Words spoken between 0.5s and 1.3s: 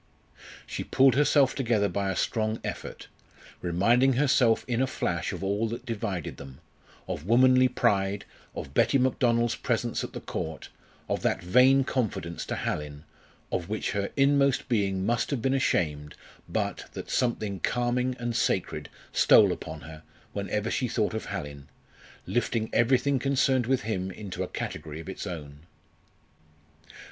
She pulled